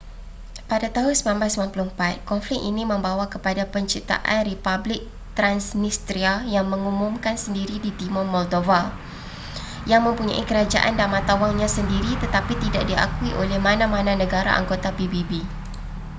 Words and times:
pada 0.71 0.87
tahun 0.95 1.13
1994 1.13 2.25
konflik 2.29 2.57
ini 2.69 2.81
membwa 2.91 3.21
kepada 3.33 3.63
penciptaan 3.73 4.39
republik 4.51 5.01
transnistria 5.37 6.33
yang 6.55 6.65
mengumumkan 6.73 7.35
sendiri 7.43 7.75
di 7.85 7.91
timur 7.99 8.25
moldova 8.33 8.81
yang 9.91 10.01
mempunyai 10.07 10.41
kerajaan 10.49 10.93
dan 10.99 11.05
mata 11.15 11.33
wangnya 11.43 11.69
sendiri 11.77 12.13
tetapi 12.23 12.53
tidak 12.65 12.83
diakui 12.89 13.29
oleh 13.45 13.57
mana-mana 13.67 14.11
negara 14.23 14.51
anggota 14.59 14.89
pbb 14.97 15.31